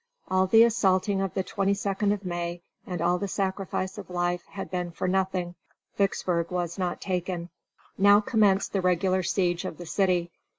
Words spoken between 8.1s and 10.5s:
commenced the regular siege of the city.